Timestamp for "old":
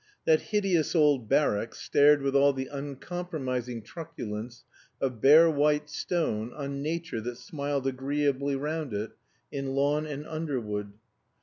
0.95-1.29